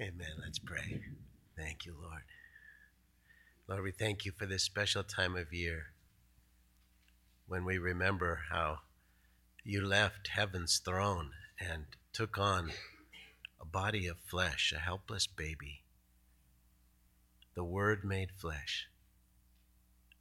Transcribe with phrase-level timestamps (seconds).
[0.00, 0.26] Amen.
[0.42, 1.00] Let's pray.
[1.56, 2.22] Thank you, Lord.
[3.68, 5.92] Lord, we thank you for this special time of year
[7.46, 8.78] when we remember how
[9.62, 11.30] you left heaven's throne
[11.60, 12.72] and took on
[13.60, 15.84] a body of flesh, a helpless baby,
[17.54, 18.88] the Word made flesh,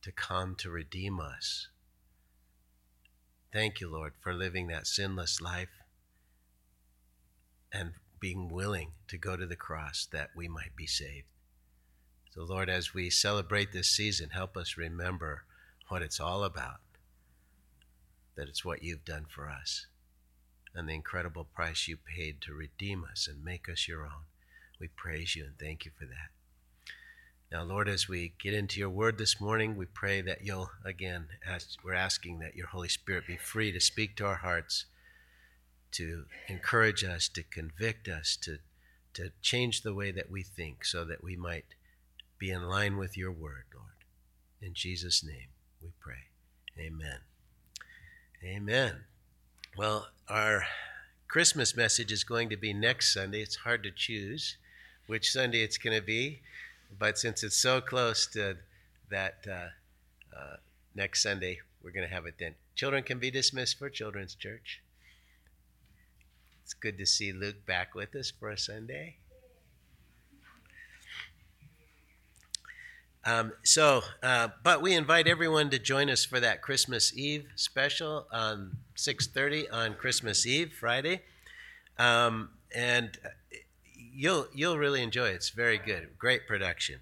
[0.04, 1.68] to come to redeem us.
[3.52, 5.70] Thank you, Lord, for living that sinless life
[7.72, 7.94] and
[8.24, 11.28] being willing to go to the cross that we might be saved.
[12.34, 15.44] So, Lord, as we celebrate this season, help us remember
[15.90, 16.80] what it's all about
[18.38, 19.88] that it's what you've done for us
[20.74, 24.24] and the incredible price you paid to redeem us and make us your own.
[24.80, 26.32] We praise you and thank you for that.
[27.52, 31.28] Now, Lord, as we get into your word this morning, we pray that you'll, again,
[31.46, 34.86] ask, we're asking that your Holy Spirit be free to speak to our hearts,
[35.94, 38.58] to encourage us, to convict us, to,
[39.14, 41.76] to change the way that we think so that we might
[42.38, 43.90] be in line with your word, Lord.
[44.62, 45.50] In Jesus' name
[45.82, 46.28] we pray.
[46.80, 47.20] Amen.
[48.44, 49.06] Amen.
[49.78, 50.66] Well, our
[51.28, 53.42] Christmas message is going to be next Sunday.
[53.42, 54.58] It's hard to choose
[55.08, 56.42] which Sunday it's going to be,
[56.98, 58.58] but since it's so close to
[59.10, 60.58] that uh, uh,
[60.96, 62.56] next Sunday, we're going to have it then.
[62.76, 64.83] Children can be dismissed for Children's Church.
[66.64, 69.18] It's good to see Luke back with us for a Sunday.
[73.26, 78.28] Um, so, uh, but we invite everyone to join us for that Christmas Eve special
[78.32, 81.22] on 6:30 on Christmas Eve, Friday,
[81.98, 83.18] um, and
[83.96, 85.36] you'll you'll really enjoy it.
[85.36, 87.00] It's very good, great production,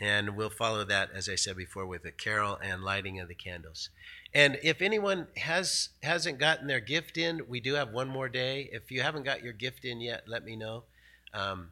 [0.00, 3.34] and we'll follow that as I said before with a carol and lighting of the
[3.34, 3.90] candles.
[4.34, 8.68] And if anyone has hasn't gotten their gift in, we do have one more day.
[8.72, 10.84] If you haven't got your gift in yet, let me know.
[11.32, 11.70] Um,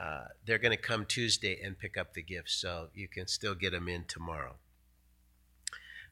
[0.00, 3.54] uh, they're going to come Tuesday and pick up the gifts, so you can still
[3.54, 4.54] get them in tomorrow.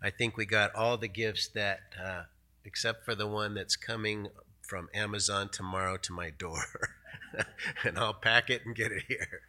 [0.02, 2.22] I think we got all the gifts that, uh,
[2.64, 4.28] except for the one that's coming
[4.62, 6.62] from Amazon tomorrow to my door,
[7.84, 9.42] and I'll pack it and get it here.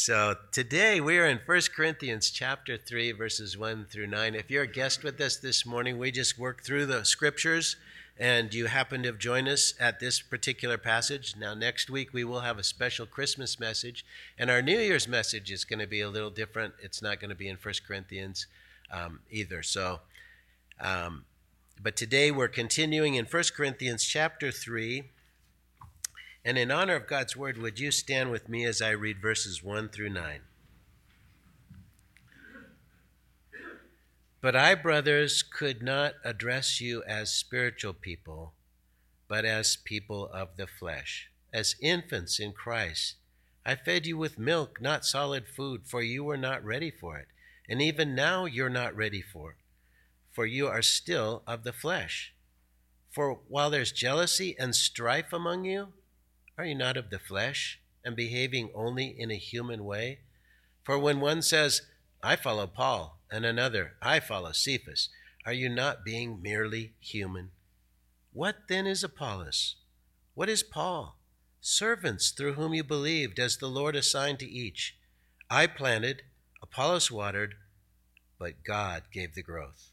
[0.00, 4.36] So today we are in 1 Corinthians chapter 3 verses 1 through 9.
[4.36, 7.74] If you're a guest with us this morning, we just worked through the scriptures
[8.16, 12.22] and you happen to have joined us at this particular passage, now next week we
[12.22, 14.04] will have a special Christmas message,
[14.38, 16.74] and our New Year's message is going to be a little different.
[16.80, 18.46] It's not going to be in 1 Corinthians
[18.92, 19.64] um, either.
[19.64, 19.98] So,
[20.80, 21.24] um,
[21.82, 25.10] but today we're continuing in 1 Corinthians chapter 3.
[26.48, 29.62] And in honor of God's word, would you stand with me as I read verses
[29.62, 30.40] 1 through 9?
[34.40, 38.54] But I, brothers, could not address you as spiritual people,
[39.28, 43.16] but as people of the flesh, as infants in Christ.
[43.66, 47.28] I fed you with milk, not solid food, for you were not ready for it.
[47.68, 49.56] And even now you're not ready for it,
[50.32, 52.32] for you are still of the flesh.
[53.10, 55.88] For while there's jealousy and strife among you,
[56.58, 60.18] are you not of the flesh and behaving only in a human way?
[60.82, 61.82] For when one says,
[62.20, 65.08] I follow Paul, and another, I follow Cephas.
[65.46, 67.50] Are you not being merely human?
[68.32, 69.76] What then is Apollos?
[70.34, 71.16] What is Paul?
[71.60, 74.96] Servants through whom you believed, as the Lord assigned to each.
[75.48, 76.22] I planted,
[76.60, 77.54] Apollos watered,
[78.38, 79.90] but God gave the growth.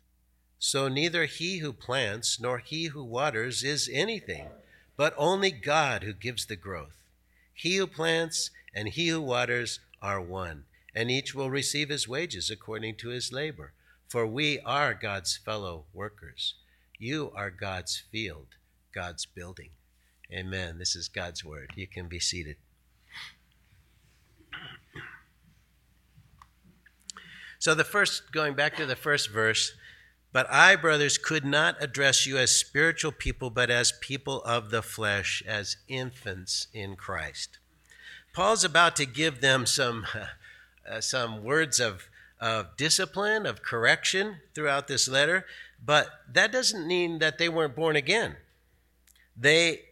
[0.57, 4.49] So neither he who plants nor he who waters is anything,
[4.97, 6.97] but only God who gives the growth.
[7.53, 12.49] He who plants and he who waters are one and each will receive his wages
[12.49, 13.73] according to his labor.
[14.07, 16.55] For we are God's fellow workers.
[16.97, 18.47] You are God's field,
[18.93, 19.71] God's building.
[20.31, 20.77] Amen.
[20.77, 21.71] This is God's word.
[21.75, 22.55] You can be seated.
[27.59, 29.73] So, the first, going back to the first verse,
[30.35, 34.81] but I, brothers, could not address you as spiritual people, but as people of the
[34.81, 37.57] flesh, as infants in Christ.
[38.33, 40.05] Paul's about to give them some
[40.91, 42.09] uh, some words of,
[42.41, 45.45] of discipline, of correction throughout this letter,
[45.81, 48.35] but that doesn't mean that they weren't born again.
[49.37, 49.83] They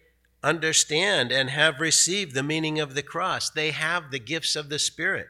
[0.43, 4.77] understand and have received the meaning of the cross, they have the gifts of the
[4.77, 5.29] Spirit.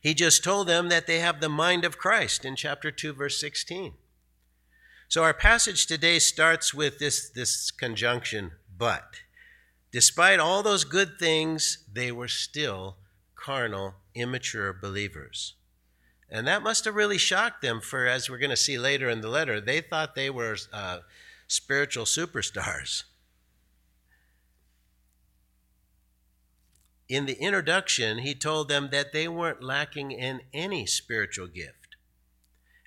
[0.00, 3.38] He just told them that they have the mind of Christ in chapter 2, verse
[3.38, 3.92] 16.
[5.08, 9.20] So our passage today starts with this, this conjunction, but.
[9.92, 12.96] Despite all those good things, they were still
[13.34, 15.54] carnal, immature believers.
[16.30, 19.20] And that must have really shocked them, for as we're going to see later in
[19.20, 21.00] the letter, they thought they were uh,
[21.48, 23.02] spiritual superstars.
[27.10, 31.96] In the introduction, he told them that they weren't lacking in any spiritual gift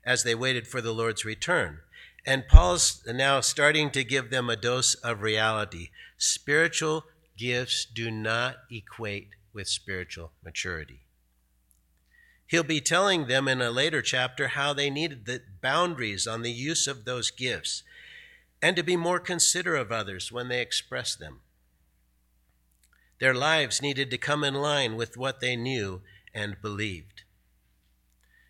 [0.06, 1.80] as they waited for the Lord's return.
[2.26, 5.90] And Paul's now starting to give them a dose of reality.
[6.18, 7.04] Spiritual
[7.38, 11.02] gifts do not equate with spiritual maturity.
[12.48, 16.52] He'll be telling them in a later chapter how they needed the boundaries on the
[16.52, 17.84] use of those gifts
[18.62, 21.42] and to be more considerate of others when they express them.
[23.24, 26.02] Their lives needed to come in line with what they knew
[26.34, 27.22] and believed.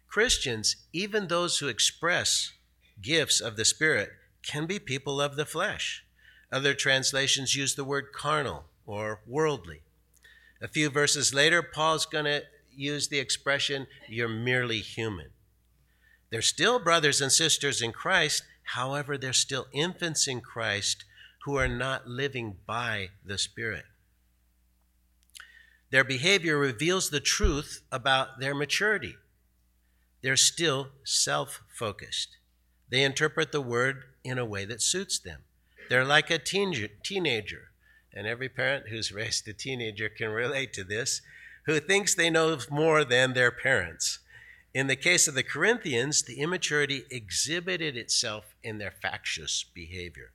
[0.07, 2.53] Christians, even those who express
[2.99, 4.09] gifts of the Spirit,
[4.41, 6.03] can be people of the flesh.
[6.51, 9.81] Other translations use the word carnal or worldly.
[10.59, 12.41] A few verses later, Paul's going to
[12.75, 15.29] use the expression, you're merely human.
[16.31, 21.05] They're still brothers and sisters in Christ, however, they're still infants in Christ
[21.45, 23.83] who are not living by the Spirit.
[25.93, 29.15] Their behavior reveals the truth about their maturity.
[30.23, 32.37] They're still self focused.
[32.89, 35.41] They interpret the word in a way that suits them.
[35.89, 37.73] They're like a teen- teenager,
[38.11, 41.21] and every parent who's raised a teenager can relate to this,
[41.67, 44.17] who thinks they know more than their parents.
[44.73, 50.31] In the case of the Corinthians, the immaturity exhibited itself in their factious behavior.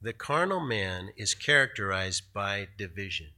[0.00, 3.30] The carnal man is characterized by division.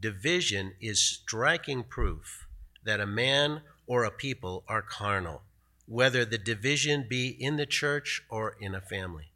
[0.00, 2.48] Division is striking proof
[2.84, 5.42] that a man or a people are carnal,
[5.86, 9.30] whether the division be in the church or in a family.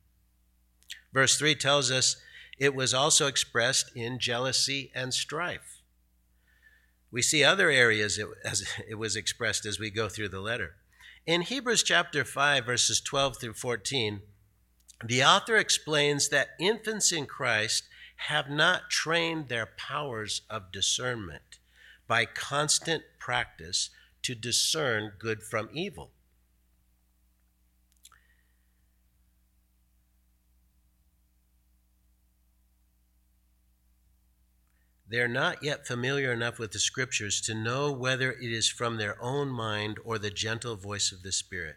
[1.13, 2.17] Verse 3 tells us
[2.59, 5.81] it was also expressed in jealousy and strife.
[7.13, 10.75] We see other areas it, as it was expressed as we go through the letter.
[11.27, 14.23] In Hebrews chapter 5, verses 12 through 14,
[15.07, 17.85] the author explains that infants in Christ
[18.17, 21.59] have not trained their powers of discernment
[22.07, 23.91] by constant practice
[24.23, 26.11] to discern good from evil.
[35.07, 38.97] They are not yet familiar enough with the Scriptures to know whether it is from
[38.97, 41.77] their own mind or the gentle voice of the Spirit.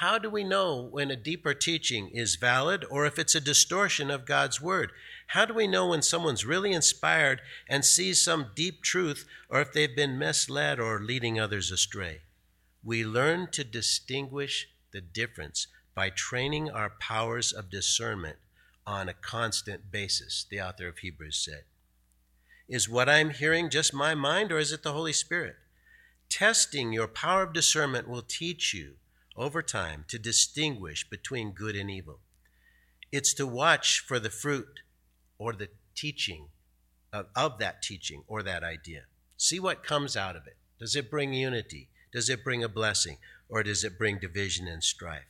[0.00, 4.10] How do we know when a deeper teaching is valid or if it's a distortion
[4.10, 4.92] of God's Word?
[5.28, 9.72] How do we know when someone's really inspired and sees some deep truth or if
[9.72, 12.20] they've been misled or leading others astray?
[12.84, 18.36] We learn to distinguish the difference by training our powers of discernment
[18.86, 21.64] on a constant basis, the author of Hebrews said.
[22.68, 25.56] Is what I'm hearing just my mind or is it the Holy Spirit?
[26.28, 28.96] Testing your power of discernment will teach you
[29.36, 32.20] over time to distinguish between good and evil.
[33.12, 34.80] It's to watch for the fruit
[35.38, 36.48] or the teaching
[37.12, 39.02] of, of that teaching or that idea.
[39.36, 40.56] See what comes out of it.
[40.78, 41.88] Does it bring unity?
[42.12, 43.18] Does it bring a blessing?
[43.48, 45.28] Or does it bring division and strife?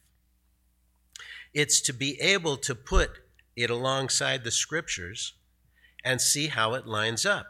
[1.52, 3.18] It's to be able to put
[3.56, 5.34] it alongside the scriptures
[6.04, 7.46] and see how it lines up.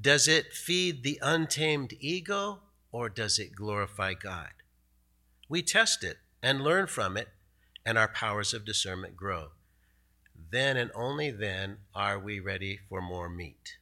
[0.00, 2.60] Does it feed the untamed ego
[2.90, 4.50] or does it glorify God?
[5.54, 7.28] We test it and learn from it,
[7.86, 9.50] and our powers of discernment grow.
[10.50, 13.76] Then and only then are we ready for more meat.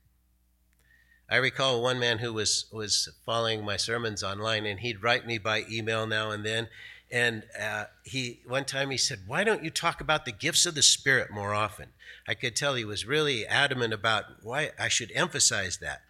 [1.31, 5.39] I recall one man who was, was following my sermons online, and he'd write me
[5.39, 6.69] by email now and then.
[7.11, 10.75] And uh, he one time he said, "Why don't you talk about the gifts of
[10.75, 11.89] the Spirit more often?"
[12.29, 16.03] I could tell he was really adamant about why I should emphasize that.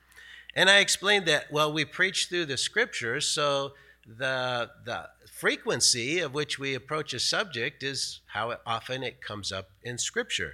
[0.56, 3.74] And I explained that well, we preach through the Scriptures, so
[4.06, 5.08] the, the
[5.42, 10.52] frequency of which we approach a subject is how often it comes up in Scripture.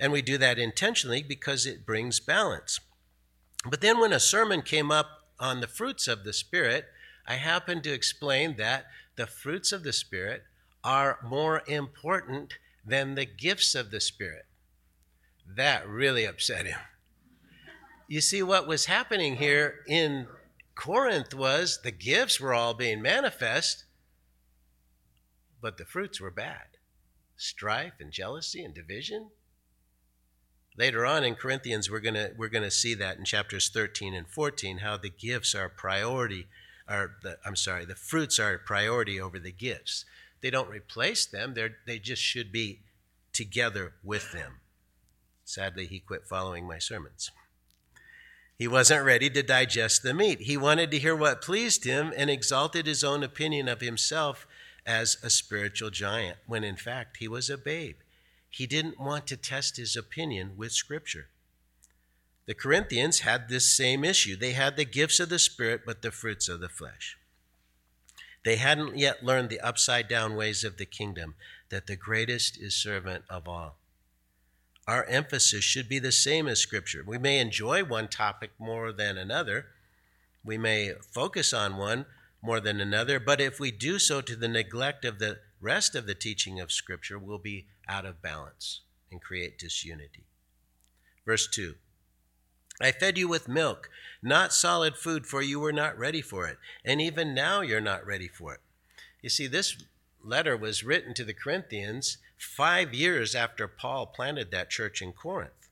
[0.00, 2.80] And we do that intentionally because it brings balance.
[3.64, 5.06] But then when a sermon came up
[5.38, 6.86] on the fruits of the Spirit,
[7.28, 10.42] I happened to explain that the fruits of the Spirit
[10.82, 14.46] are more important than the gifts of the Spirit.
[15.46, 16.80] That really upset him.
[18.08, 20.26] You see, what was happening here in
[20.74, 23.84] Corinth was the gifts were all being manifest,
[25.60, 26.78] but the fruits were bad
[27.38, 29.28] strife and jealousy and division.
[30.76, 34.78] Later on in Corinthians, we're going we're gonna see that in chapters 13 and 14,
[34.78, 36.46] how the gifts are priority,
[36.88, 40.04] are the, I'm sorry, the fruits are priority over the gifts.
[40.40, 42.80] They don't replace them, they they just should be
[43.32, 44.60] together with them.
[45.44, 47.30] Sadly, he quit following my sermons.
[48.58, 50.40] He wasn't ready to digest the meat.
[50.42, 54.46] He wanted to hear what pleased him and exalted his own opinion of himself
[54.88, 57.96] as a spiritual giant when in fact he was a babe.
[58.48, 61.28] He didn't want to test his opinion with Scripture.
[62.46, 64.34] The Corinthians had this same issue.
[64.34, 67.18] They had the gifts of the Spirit, but the fruits of the flesh.
[68.44, 71.34] They hadn't yet learned the upside down ways of the kingdom,
[71.68, 73.76] that the greatest is servant of all.
[74.86, 77.04] Our emphasis should be the same as Scripture.
[77.06, 79.66] We may enjoy one topic more than another,
[80.42, 82.06] we may focus on one
[82.42, 86.06] more than another, but if we do so to the neglect of the rest of
[86.06, 88.80] the teaching of Scripture, we'll be out of balance
[89.10, 90.24] and create disunity.
[91.26, 91.74] Verse 2
[92.80, 93.90] I fed you with milk,
[94.22, 96.58] not solid food, for you were not ready for it.
[96.84, 98.60] And even now you're not ready for it.
[99.20, 99.84] You see, this
[100.22, 105.68] letter was written to the Corinthians five years after Paul planted that church in Corinth.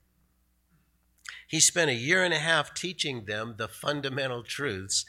[1.47, 5.05] He spent a year and a half teaching them the fundamental truths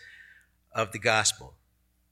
[0.78, 1.54] of the gospel.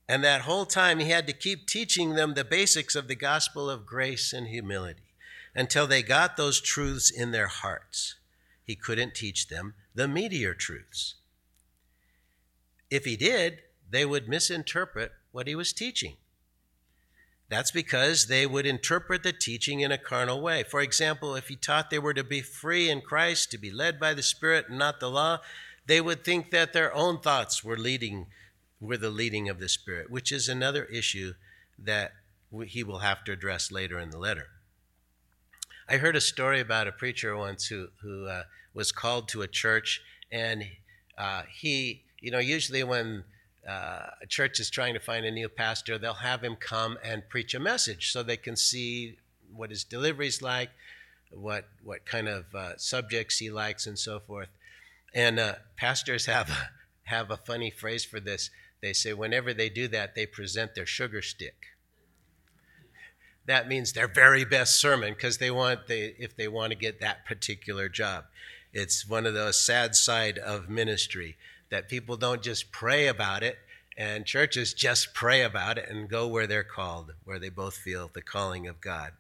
[0.06, 3.70] And that whole time, he had to keep teaching them the basics of the gospel
[3.70, 5.14] of grace and humility
[5.54, 8.16] until they got those truths in their hearts
[8.66, 11.14] he couldn't teach them the meteor truths.
[12.90, 16.16] If he did, they would misinterpret what he was teaching.
[17.49, 20.64] That's because they would interpret the teaching in a carnal way.
[20.64, 24.00] For example, if he taught they were to be free in Christ, to be led
[24.00, 25.38] by the Spirit and not the law,
[25.87, 28.26] they would think that their own thoughts were leading
[28.80, 31.35] were the leading of the Spirit, which is another issue
[31.78, 32.12] that
[32.66, 34.49] he will have to address later in the letter.
[35.88, 39.49] I heard a story about a preacher once who, who uh, was called to a
[39.49, 40.02] church,
[40.33, 40.64] and
[41.16, 43.25] uh, he, you know, usually when
[43.68, 47.28] uh, a church is trying to find a new pastor, they'll have him come and
[47.28, 49.16] preach a message so they can see
[49.52, 50.71] what his delivery is like,
[51.30, 54.49] what what kind of uh, subjects he likes, and so forth.
[55.14, 56.50] And uh, pastors have
[57.04, 58.50] have a funny phrase for this.
[58.83, 61.66] They say whenever they do that, they present their sugar stick
[63.47, 67.00] that means their very best sermon because they want they if they want to get
[67.00, 68.25] that particular job.
[68.73, 71.37] It's one of the sad side of ministry
[71.71, 73.59] that people don't just pray about it
[73.97, 78.11] and churches just pray about it and go where they're called, where they both feel
[78.12, 79.12] the calling of God.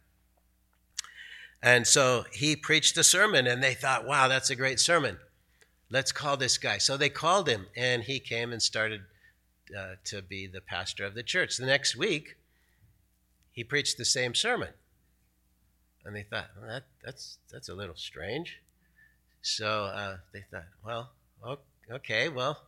[1.62, 5.18] And so he preached a sermon and they thought, wow, that's a great sermon.
[5.88, 6.78] Let's call this guy.
[6.78, 9.02] So they called him and he came and started
[9.76, 11.56] uh, to be the pastor of the church.
[11.56, 12.36] The next week,
[13.52, 14.70] he preached the same sermon.
[16.04, 18.60] And they thought, well, that, that's, that's a little strange.
[19.42, 21.10] So uh, they thought, well,
[21.90, 22.62] okay, well,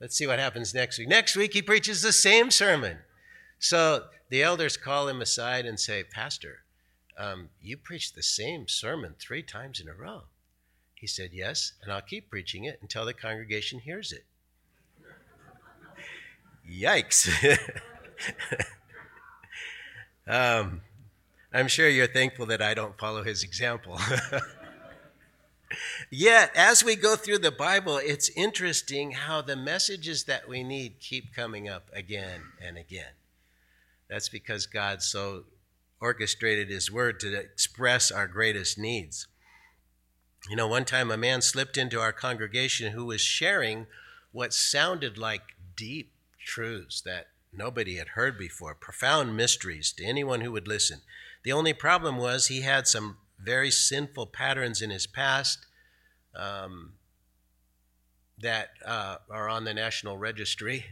[0.00, 1.08] let's see what happens next week.
[1.08, 2.98] Next week, he preaches the same sermon.
[3.58, 6.64] So the elders call him aside and say, Pastor,
[7.16, 10.22] um, you preached the same sermon three times in a row.
[10.94, 14.24] He said, Yes, and I'll keep preaching it until the congregation hears it.
[16.70, 17.28] Yikes.
[20.26, 20.80] Um,
[21.52, 23.98] I'm sure you're thankful that I don't follow his example.
[26.10, 31.00] Yet, as we go through the Bible, it's interesting how the messages that we need
[31.00, 33.12] keep coming up again and again.
[34.08, 35.44] That's because God so
[36.00, 39.26] orchestrated his word to express our greatest needs.
[40.48, 43.86] You know, one time a man slipped into our congregation who was sharing
[44.32, 45.42] what sounded like
[45.76, 46.12] deep
[46.44, 51.00] truths that nobody had heard before, profound mysteries to anyone who would listen.
[51.44, 55.66] The only problem was he had some very sinful patterns in his past
[56.34, 56.94] um,
[58.38, 60.84] that uh, are on the National Registry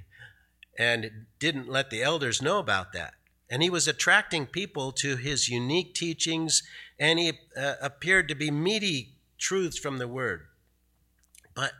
[0.78, 3.14] and didn't let the elders know about that.
[3.50, 6.62] And he was attracting people to his unique teachings,
[6.98, 10.46] and he uh, appeared to be meaty truths from the Word.
[11.54, 11.72] But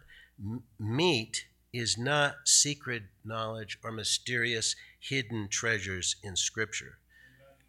[0.79, 6.99] meat is not secret knowledge or mysterious hidden treasures in Scripture.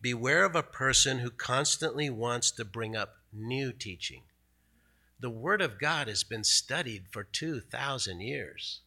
[0.02, 4.24] Beware of a person who constantly wants to bring up new teaching.
[5.20, 8.82] The Word of God has been studied for 2,000 years,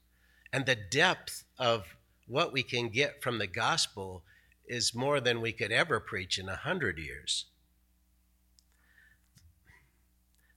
[0.52, 1.96] and the depth of
[2.26, 4.22] what we can get from the gospel
[4.66, 7.46] is more than we could ever preach in a hundred years.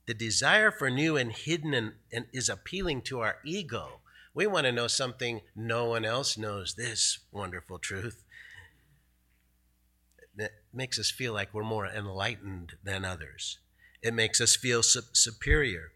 [0.07, 4.01] The desire for new and hidden and, and is appealing to our ego
[4.39, 8.23] we want to know something no one else knows this wonderful truth.
[10.37, 13.59] It makes us feel like we're more enlightened than others.
[14.01, 15.91] It makes us feel su- superior.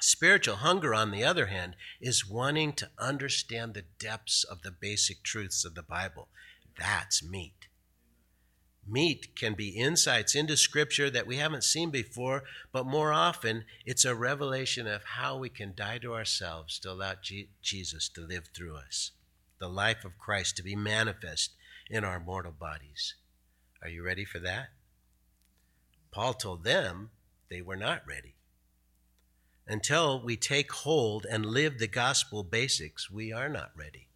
[0.00, 5.22] Spiritual hunger, on the other hand, is wanting to understand the depths of the basic
[5.22, 6.26] truths of the Bible.
[6.76, 7.61] That's meat.
[8.86, 14.04] Meat can be insights into Scripture that we haven't seen before, but more often it's
[14.04, 17.14] a revelation of how we can die to ourselves to allow
[17.62, 19.12] Jesus to live through us,
[19.58, 21.52] the life of Christ to be manifest
[21.88, 23.14] in our mortal bodies.
[23.82, 24.70] Are you ready for that?
[26.10, 27.10] Paul told them
[27.48, 28.34] they were not ready.
[29.66, 34.08] Until we take hold and live the gospel basics, we are not ready.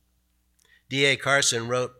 [0.88, 1.16] D.A.
[1.16, 1.94] Carson wrote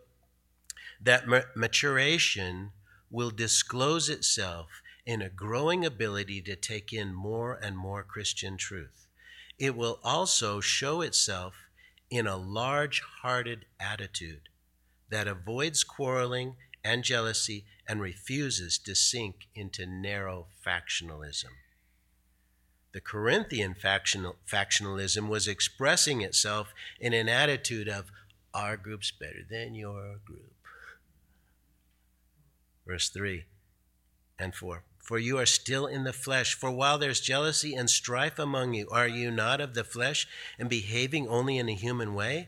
[1.07, 2.71] that maturation
[3.09, 4.67] will disclose itself
[5.05, 9.07] in a growing ability to take in more and more Christian truth.
[9.57, 11.55] It will also show itself
[12.09, 14.49] in a large hearted attitude
[15.09, 21.55] that avoids quarreling and jealousy and refuses to sink into narrow factionalism.
[22.91, 28.11] The Corinthian factional, factionalism was expressing itself in an attitude of,
[28.53, 30.56] our group's better than your group.
[32.87, 33.43] Verse 3
[34.39, 34.83] and 4.
[34.97, 36.55] For you are still in the flesh.
[36.55, 40.25] For while there's jealousy and strife among you, are you not of the flesh
[40.57, 42.47] and behaving only in a human way?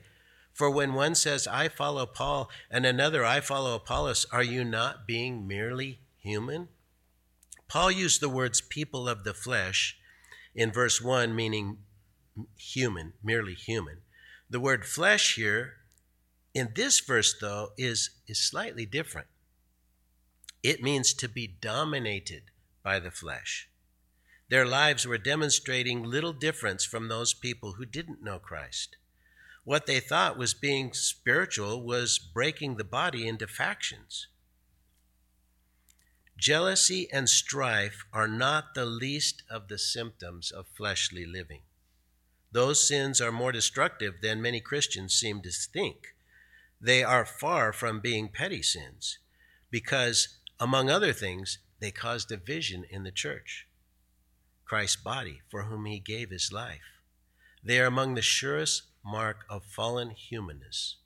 [0.54, 5.08] For when one says, I follow Paul, and another, I follow Apollos, are you not
[5.08, 6.70] being merely human?
[7.68, 9.98] Paul used the words people of the flesh
[10.56, 11.78] in verse 1, meaning
[12.58, 14.00] human, merely human.
[14.50, 15.76] The word flesh here
[16.54, 19.28] in this verse, though, is, is slightly different.
[20.62, 22.44] It means to be dominated
[22.84, 23.70] by the flesh.
[24.50, 28.98] Their lives were demonstrating little difference from those people who didn't know Christ.
[29.64, 34.28] What they thought was being spiritual was breaking the body into factions.
[36.38, 41.62] Jealousy and strife are not the least of the symptoms of fleshly living.
[42.52, 46.16] Those sins are more destructive than many Christians seem to think.
[46.82, 49.20] They are far from being petty sins
[49.70, 53.68] because, among other things, they cause division in the church,
[54.66, 57.00] Christ's body, for whom he gave his life.
[57.64, 60.98] They are among the surest mark of fallen humanness,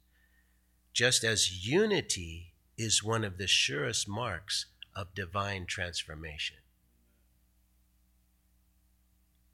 [0.93, 6.57] just as unity is one of the surest marks of divine transformation.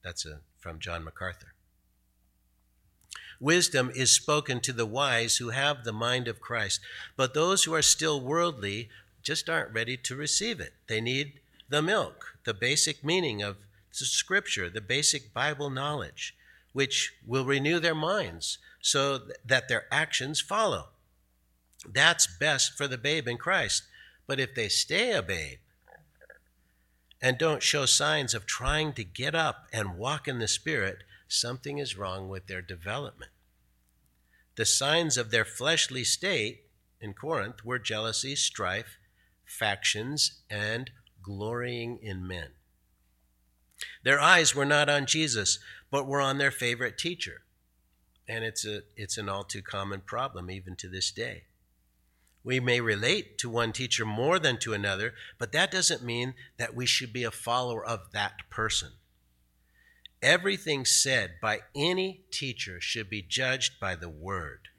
[0.03, 1.53] That's a, from John MacArthur.
[3.39, 6.81] Wisdom is spoken to the wise who have the mind of Christ,
[7.15, 8.89] but those who are still worldly
[9.29, 10.73] just aren't ready to receive it.
[10.87, 11.33] They need
[11.69, 13.57] the milk, the basic meaning of
[13.91, 16.35] the scripture, the basic Bible knowledge
[16.73, 20.87] which will renew their minds so that their actions follow.
[21.87, 23.83] That's best for the babe in Christ.
[24.25, 25.59] But if they stay a babe
[27.21, 31.77] and don't show signs of trying to get up and walk in the Spirit, something
[31.77, 33.29] is wrong with their development.
[34.55, 36.63] The signs of their fleshly state
[36.99, 38.97] in Corinth were jealousy, strife,
[39.49, 42.49] factions, and glorying in men.
[44.03, 45.59] Their eyes were not on Jesus,
[45.91, 47.41] but were on their favorite teacher.
[48.27, 51.43] And it's, a, it's an all too common problem even to this day.
[52.43, 56.75] We may relate to one teacher more than to another, but that doesn't mean that
[56.75, 58.93] we should be a follower of that person.
[60.21, 64.69] Everything said by any teacher should be judged by the word.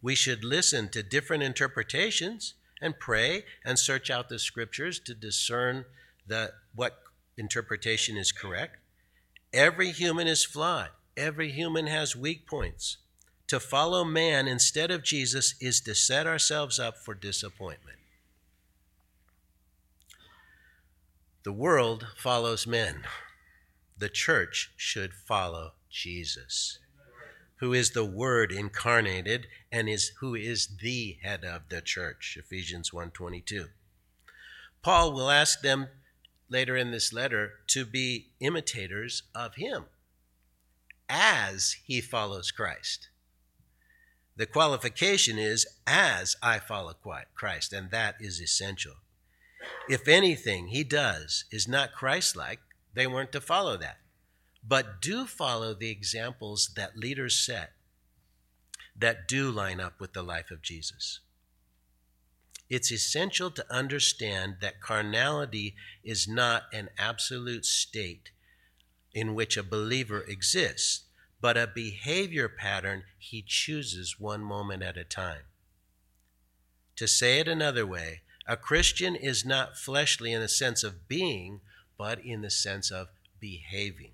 [0.00, 5.86] We should listen to different interpretations and pray and search out the scriptures to discern
[6.26, 6.98] the, what
[7.38, 8.76] interpretation is correct.
[9.54, 12.98] Every human is flawed, every human has weak points.
[13.48, 17.98] To follow man instead of Jesus is to set ourselves up for disappointment.
[21.44, 23.02] The world follows men.
[23.98, 26.78] The church should follow Jesus,
[27.62, 32.36] who is the word incarnated and is who is the head of the church.
[32.36, 33.70] Ephesians 1:22.
[34.82, 35.88] Paul will ask them
[36.48, 39.84] later in this letter to be imitators of him
[41.08, 43.10] as he follows Christ.
[44.34, 46.94] The qualification is as I follow
[47.36, 48.96] Christ, and that is essential.
[49.88, 52.58] If anything he does is not Christ like,
[52.92, 54.01] they weren't to follow that.
[54.66, 57.72] But do follow the examples that leaders set
[58.96, 61.20] that do line up with the life of Jesus.
[62.68, 68.30] It's essential to understand that carnality is not an absolute state
[69.12, 71.02] in which a believer exists,
[71.40, 75.42] but a behavior pattern he chooses one moment at a time.
[76.96, 81.60] To say it another way, a Christian is not fleshly in the sense of being,
[81.98, 84.11] but in the sense of behaving.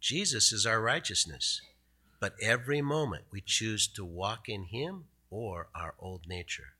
[0.00, 1.60] Jesus is our righteousness,
[2.20, 6.74] but every moment we choose to walk in Him or our old nature.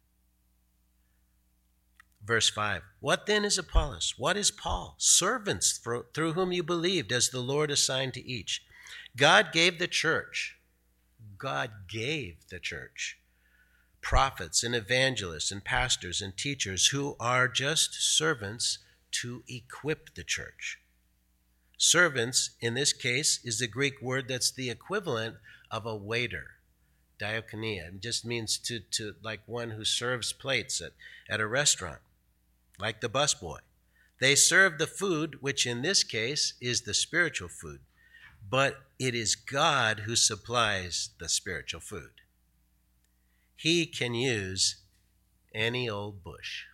[2.24, 4.14] Verse 5 What then is Apollos?
[4.16, 4.94] What is Paul?
[4.98, 8.62] Servants through whom you believed, as the Lord assigned to each.
[9.16, 10.56] God gave the church,
[11.38, 13.18] God gave the church
[14.06, 18.78] prophets and evangelists and pastors and teachers who are just servants
[19.10, 20.78] to equip the church.
[21.76, 25.36] Servants, in this case, is the Greek word that's the equivalent
[25.70, 26.52] of a waiter.
[27.18, 27.88] Diakonia.
[27.88, 30.92] It just means to, to like one who serves plates at,
[31.28, 32.00] at a restaurant,
[32.78, 33.58] like the busboy.
[34.20, 37.80] They serve the food, which in this case is the spiritual food,
[38.48, 42.12] but it is God who supplies the spiritual food.
[43.56, 44.76] He can use
[45.54, 46.64] any old bush,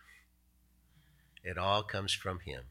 [1.43, 2.63] it all comes from Him.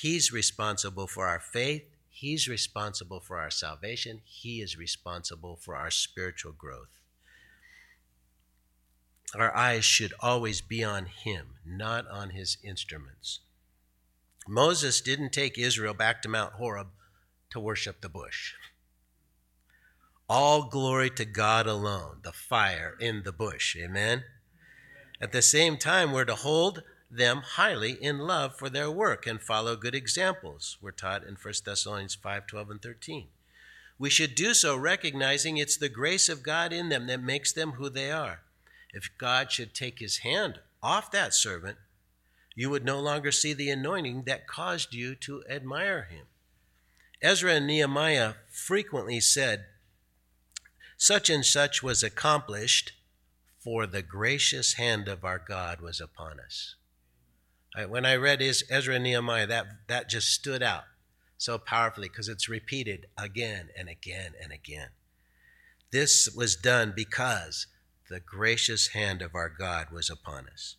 [0.00, 1.82] He's responsible for our faith.
[2.08, 4.20] He's responsible for our salvation.
[4.24, 7.00] He is responsible for our spiritual growth.
[9.34, 13.40] Our eyes should always be on Him, not on His instruments.
[14.46, 16.88] Moses didn't take Israel back to Mount Horeb
[17.50, 18.54] to worship the bush.
[20.28, 23.76] All glory to God alone, the fire in the bush.
[23.76, 24.22] Amen.
[25.20, 29.40] At the same time, we're to hold them highly in love for their work and
[29.40, 30.76] follow good examples.
[30.80, 33.28] We're taught in 1 Thessalonians 5 12 and 13.
[33.98, 37.72] We should do so recognizing it's the grace of God in them that makes them
[37.72, 38.40] who they are.
[38.92, 41.78] If God should take his hand off that servant,
[42.54, 46.26] you would no longer see the anointing that caused you to admire him.
[47.20, 49.66] Ezra and Nehemiah frequently said,
[50.96, 52.92] Such and such was accomplished,
[53.58, 56.76] for the gracious hand of our God was upon us.
[57.88, 60.84] When I read Ezra and Nehemiah, that, that just stood out
[61.36, 64.88] so powerfully because it's repeated again and again and again.
[65.92, 67.66] This was done because
[68.10, 70.76] the gracious hand of our God was upon us.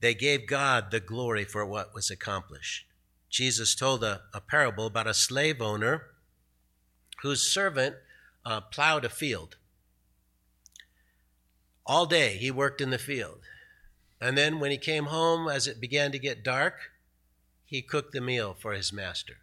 [0.00, 2.86] They gave God the glory for what was accomplished.
[3.30, 6.02] Jesus told a, a parable about a slave owner
[7.22, 7.96] whose servant
[8.44, 9.56] uh, plowed a field.
[11.86, 13.40] All day he worked in the field.
[14.20, 16.90] And then when he came home, as it began to get dark,
[17.64, 19.38] he cooked the meal for his master.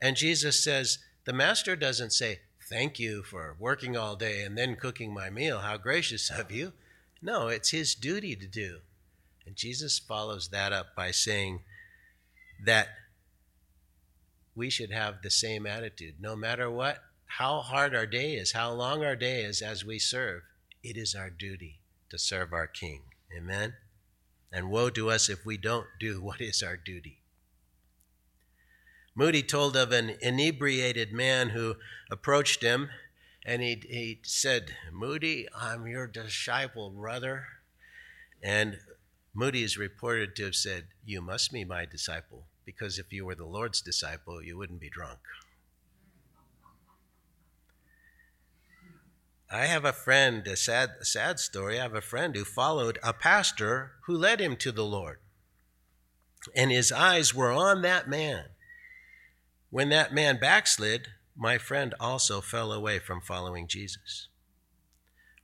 [0.00, 4.76] And Jesus says, The master doesn't say, Thank you for working all day and then
[4.76, 5.60] cooking my meal.
[5.60, 6.72] How gracious of you.
[7.20, 8.78] No, it's his duty to do.
[9.46, 11.60] And Jesus follows that up by saying
[12.64, 12.88] that
[14.54, 16.14] we should have the same attitude.
[16.20, 19.98] No matter what, how hard our day is, how long our day is as we
[19.98, 20.42] serve,
[20.82, 23.02] it is our duty to serve our King.
[23.36, 23.74] Amen?
[24.54, 27.18] And woe to us if we don't do what is our duty.
[29.16, 31.76] Moody told of an inebriated man who
[32.10, 32.90] approached him
[33.44, 37.46] and he, he said, Moody, I'm your disciple, brother.
[38.42, 38.78] And
[39.34, 43.34] Moody is reported to have said, You must be my disciple, because if you were
[43.34, 45.18] the Lord's disciple, you wouldn't be drunk.
[49.54, 51.78] I have a friend, a sad, sad story.
[51.78, 55.18] I have a friend who followed a pastor who led him to the Lord.
[56.56, 58.46] And his eyes were on that man.
[59.70, 64.26] When that man backslid, my friend also fell away from following Jesus.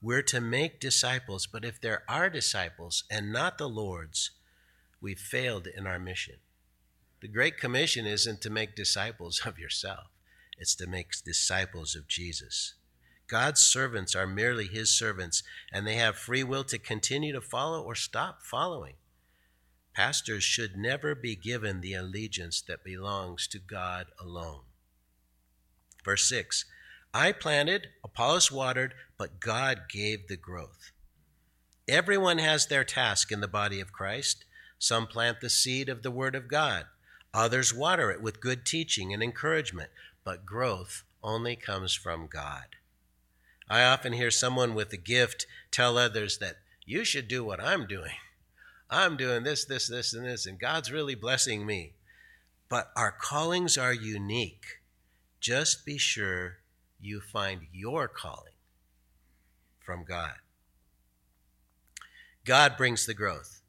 [0.03, 4.33] We're to make disciples, but if there are disciples and not the Lord's,
[5.01, 6.38] we've failed in our mission.
[7.23, 10.09] The Great Commission isn't to make disciples of yourself,
[10.59, 12.75] it's to make disciples of Jesus.
[13.30, 17.80] God's servants are merely his servants, and they have free will to continue to follow
[17.80, 18.94] or stop following.
[19.94, 24.62] Pastors should never be given the allegiance that belongs to God alone.
[26.04, 26.64] Verse 6
[27.14, 30.90] I planted, Apollos watered, but God gave the growth.
[31.86, 34.44] Everyone has their task in the body of Christ.
[34.76, 36.86] Some plant the seed of the Word of God,
[37.32, 39.90] others water it with good teaching and encouragement,
[40.24, 42.74] but growth only comes from God.
[43.70, 47.87] I often hear someone with a gift tell others that you should do what I'm
[47.87, 48.16] doing.
[48.90, 51.92] I'm doing this, this, this, and this, and God's really blessing me.
[52.68, 54.80] But our callings are unique.
[55.38, 56.59] Just be sure
[57.00, 58.54] you find your calling
[59.78, 60.35] from God.
[62.44, 63.61] God brings the growth.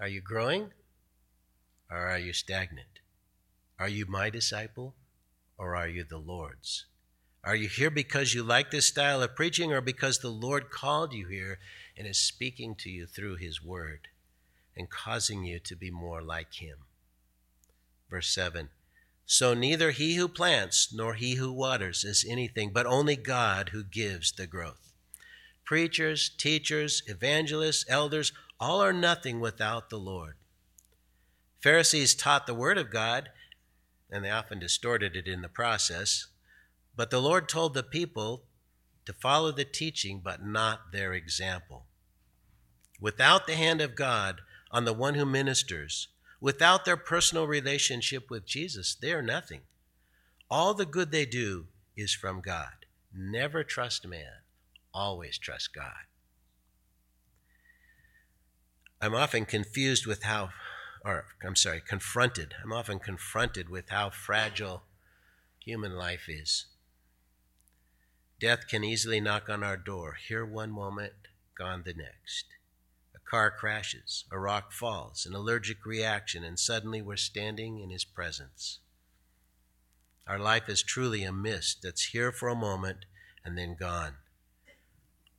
[0.00, 0.70] Are you growing
[1.90, 3.00] or are you stagnant?
[3.76, 4.94] Are you my disciple
[5.58, 6.86] or are you the Lord's?
[7.46, 11.12] Are you here because you like this style of preaching or because the Lord called
[11.12, 11.58] you here
[11.94, 14.08] and is speaking to you through His Word
[14.74, 16.78] and causing you to be more like Him?
[18.08, 18.70] Verse 7
[19.26, 23.84] So neither he who plants nor he who waters is anything, but only God who
[23.84, 24.94] gives the growth.
[25.66, 30.36] Preachers, teachers, evangelists, elders, all are nothing without the Lord.
[31.60, 33.28] Pharisees taught the Word of God,
[34.10, 36.28] and they often distorted it in the process
[36.96, 38.44] But the Lord told the people
[39.06, 41.86] to follow the teaching, but not their example.
[43.00, 46.08] Without the hand of God on the one who ministers,
[46.40, 49.62] without their personal relationship with Jesus, they are nothing.
[50.50, 52.86] All the good they do is from God.
[53.12, 54.42] Never trust man,
[54.92, 56.06] always trust God.
[59.00, 60.50] I'm often confused with how,
[61.04, 62.54] or I'm sorry, confronted.
[62.62, 64.84] I'm often confronted with how fragile
[65.58, 66.66] human life is.
[68.40, 71.12] Death can easily knock on our door, here one moment,
[71.56, 72.46] gone the next.
[73.14, 78.04] A car crashes, a rock falls, an allergic reaction, and suddenly we're standing in his
[78.04, 78.80] presence.
[80.26, 83.04] Our life is truly a mist that's here for a moment
[83.44, 84.14] and then gone.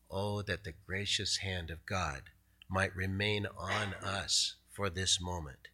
[0.09, 2.21] Oh, that the gracious hand of God
[2.69, 5.67] might remain on us for this moment,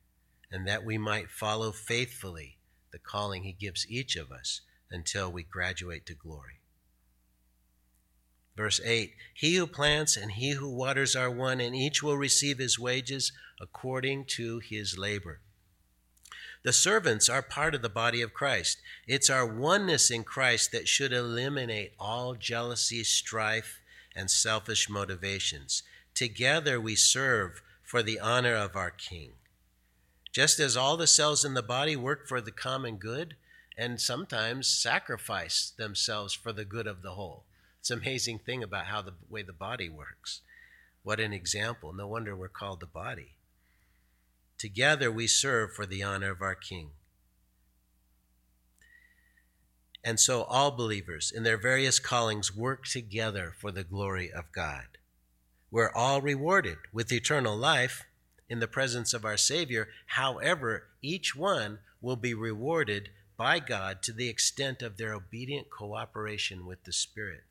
[0.52, 2.58] and that we might follow faithfully
[2.92, 6.61] the calling He gives each of us until we graduate to glory.
[8.56, 12.58] Verse 8 He who plants and he who waters are one, and each will receive
[12.58, 15.40] his wages according to his labor.
[16.64, 18.82] The servants are part of the body of Christ.
[19.08, 23.82] It's our oneness in Christ that should eliminate all jealousy, strife,
[24.16, 25.82] and selfish motivations.
[26.14, 29.32] Together we serve for the honor of our King.
[30.32, 33.36] Just as all the cells in the body work for the common good
[33.78, 37.44] and sometimes sacrifice themselves for the good of the whole.
[37.82, 40.42] It's an amazing thing about how the way the body works.
[41.02, 41.92] What an example.
[41.94, 43.34] No wonder we're called the body.
[44.60, 46.92] Together we serve for the honor of our King.
[50.04, 55.00] And so all believers in their various callings work together for the glory of God.
[55.72, 58.06] We're all rewarded with eternal life
[58.48, 59.88] in the presence of our Savior.
[60.06, 66.68] However, each one will be rewarded by God to the extent of their obedient cooperation
[66.68, 67.42] with the Spirit.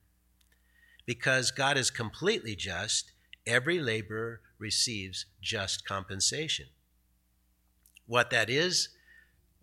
[1.11, 3.11] Because God is completely just,
[3.45, 6.67] every laborer receives just compensation.
[8.07, 8.91] What that is,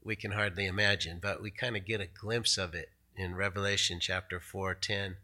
[0.03, 4.01] we can hardly imagine, but we kind of get a glimpse of it in Revelation
[4.01, 5.15] chapter 4:10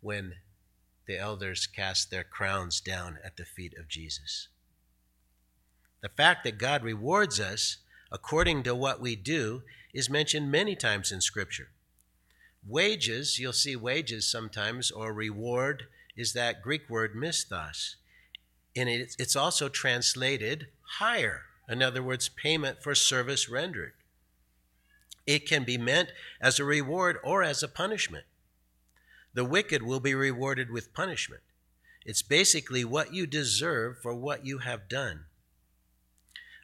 [0.00, 0.34] when
[1.08, 4.46] the elders cast their crowns down at the feet of Jesus.
[6.00, 7.78] The fact that God rewards us
[8.12, 11.72] according to what we do is mentioned many times in Scripture.
[12.68, 15.84] Wages, you'll see wages sometimes, or reward,
[16.16, 17.96] is that Greek word misthos.
[18.74, 20.66] And it's also translated
[20.98, 21.42] hire.
[21.68, 23.92] In other words, payment for service rendered.
[25.26, 28.24] It can be meant as a reward or as a punishment.
[29.34, 31.42] The wicked will be rewarded with punishment.
[32.04, 35.24] It's basically what you deserve for what you have done.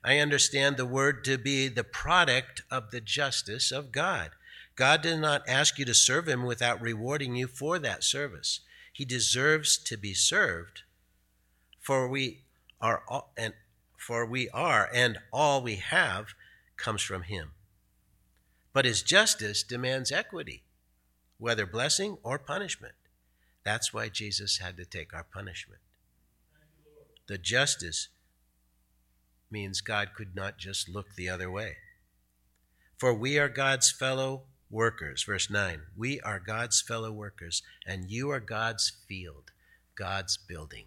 [0.05, 4.31] I understand the word to be the product of the justice of God.
[4.75, 8.61] God did not ask you to serve him without rewarding you for that service.
[8.93, 10.83] He deserves to be served,
[11.81, 12.41] for we
[12.81, 13.55] are all, and
[13.97, 16.29] for we are and all we have
[16.77, 17.53] comes from him.
[18.73, 20.63] But his justice demands equity,
[21.39, 22.95] whether blessing or punishment.
[23.65, 25.81] That's why Jesus had to take our punishment.
[27.29, 28.09] The justice
[29.51, 31.77] means God could not just look the other way.
[32.99, 35.23] For we are God's fellow workers.
[35.25, 39.53] Verse 9 We are God's fellow workers, and you are God's field,
[39.97, 40.87] God's building.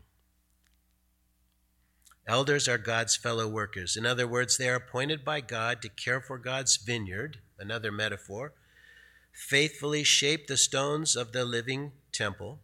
[2.28, 3.96] Elders are God's fellow workers.
[3.96, 8.54] In other words, they are appointed by God to care for God's vineyard, another metaphor,
[9.32, 12.62] faithfully shape the stones of the living temple.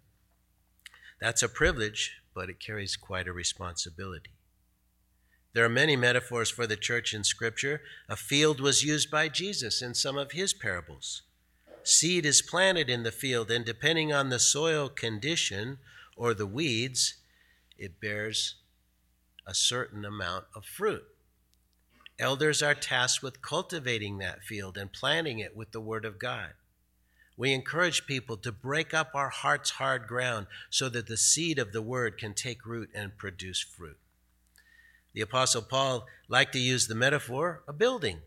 [1.20, 4.32] That's a privilege, but it carries quite a responsibility.
[5.54, 7.82] There are many metaphors for the church in Scripture.
[8.08, 11.24] A field was used by Jesus in some of his parables.
[11.84, 15.80] Seed is planted in the field, and depending on the soil condition
[16.16, 17.16] or the weeds,
[17.78, 18.56] it bears
[19.46, 21.04] a certain amount of fruit.
[22.20, 26.52] Elders are tasked with cultivating that field and planting it with the Word of God.
[27.36, 31.74] We encourage people to break up our heart's hard ground so that the seed of
[31.74, 33.98] the Word can take root and produce fruit.
[35.14, 38.22] The Apostle Paul liked to use the metaphor a building,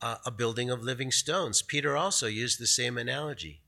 [0.00, 1.62] uh, a building of living stones.
[1.62, 3.62] Peter also used the same analogy.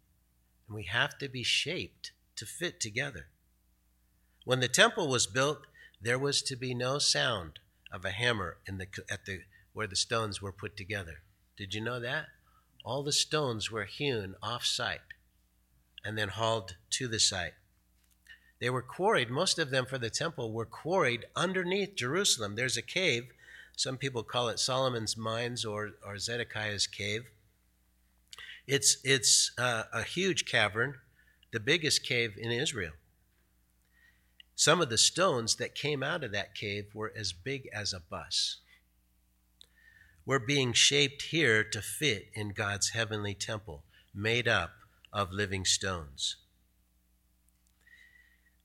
[0.66, 3.28] And we have to be shaped to fit together.
[4.44, 5.66] When the temple was built,
[6.00, 7.60] there was to be no sound
[7.92, 9.40] of a hammer in the, at the,
[9.72, 11.22] where the stones were put together.
[11.56, 12.26] Did you know that?
[12.84, 15.00] All the stones were hewn off site
[16.04, 17.54] and then hauled to the site.
[18.58, 22.56] They were quarried, most of them for the temple were quarried underneath Jerusalem.
[22.56, 23.28] There's a cave.
[23.76, 27.26] Some people call it Solomon's Mines or, or Zedekiah's Cave.
[28.66, 30.94] It's, it's uh, a huge cavern,
[31.52, 32.92] the biggest cave in Israel.
[34.54, 38.00] Some of the stones that came out of that cave were as big as a
[38.00, 38.56] bus.
[40.24, 44.70] We're being shaped here to fit in God's heavenly temple, made up
[45.12, 46.36] of living stones.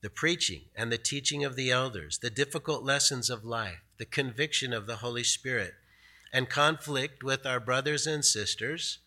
[0.02, 4.72] The preaching and the teaching of the elders, the difficult lessons of life, the conviction
[4.72, 5.74] of the Holy Spirit,
[6.32, 8.98] and conflict with our brothers and sisters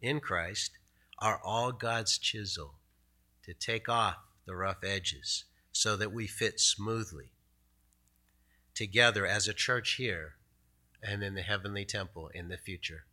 [0.00, 0.78] in Christ
[1.18, 2.74] are all God's chisel
[3.42, 7.32] to take off the rough edges so that we fit smoothly
[8.74, 10.34] together as a church here
[11.02, 13.04] and in the heavenly temple in the future.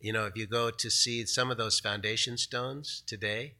[0.00, 3.54] You know, if you go to see some of those foundation stones today,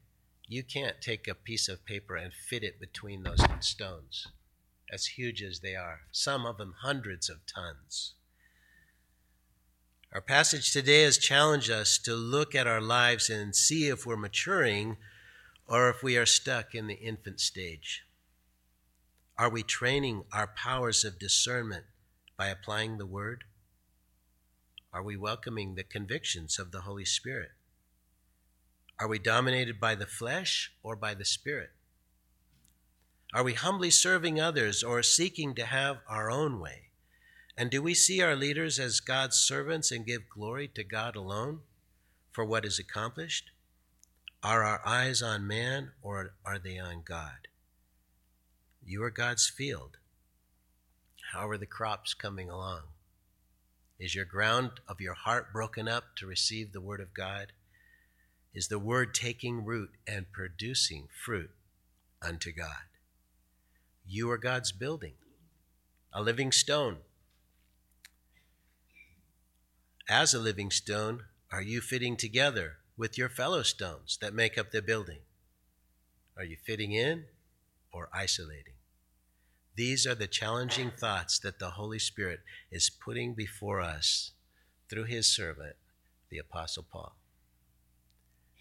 [0.49, 4.29] you can't take a piece of paper and fit it between those stones,
[4.93, 8.15] as huge as they are, some of them hundreds of tons.
[10.13, 14.17] Our passage today has challenged us to look at our lives and see if we're
[14.17, 14.97] maturing
[15.67, 18.05] or if we are stuck in the infant stage.
[19.37, 21.85] Are we training our powers of discernment
[22.39, 23.45] by applying the Word?
[24.93, 27.51] Are we welcoming the convictions of the Holy Spirit?
[28.99, 31.71] Are we dominated by the flesh or by the Spirit?
[33.35, 36.85] Are we humbly serving others or seeking to have our own way?
[37.57, 41.61] And do we see our leaders as God's servants and give glory to God alone
[42.33, 43.51] for what is accomplished?
[44.43, 47.49] Are our eyes on man or are they on God?
[48.85, 49.97] You are God's field.
[51.33, 52.83] How are the crops coming along?
[53.99, 57.53] Is your ground of your heart broken up to receive the word of God?
[58.57, 61.51] Is the word taking root and producing fruit
[62.21, 62.89] unto God?
[64.05, 65.15] You are God's building,
[66.13, 66.97] a living stone
[70.09, 74.71] as a living stone, are you fitting together with your fellow stones that make up
[74.71, 75.19] the building?
[76.37, 77.25] Are you fitting in
[77.93, 78.75] or isolating?
[79.75, 82.41] These are the challenging thoughts that the Holy Spirit
[82.71, 84.31] is putting before us
[84.89, 85.75] through his servant,
[86.31, 87.17] the Apostle Paul.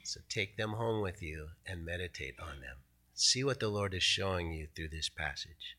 [0.05, 2.77] So take them home with you and meditate on them.
[3.15, 5.75] See what the Lord is showing you through this passage.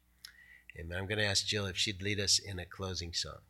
[0.75, 3.41] And I'm going to ask Jill if she'd lead us in a closing song.